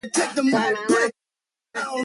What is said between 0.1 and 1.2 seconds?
Darwin is named for the naturalist, Charles